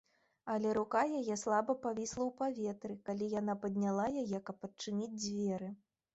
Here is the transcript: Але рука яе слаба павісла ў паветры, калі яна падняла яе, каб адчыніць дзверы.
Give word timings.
Але 0.51 0.69
рука 0.77 1.03
яе 1.19 1.35
слаба 1.41 1.75
павісла 1.83 2.21
ў 2.25 2.31
паветры, 2.39 2.97
калі 3.11 3.29
яна 3.35 3.57
падняла 3.67 4.09
яе, 4.25 4.43
каб 4.51 4.69
адчыніць 4.71 5.13
дзверы. 5.21 5.73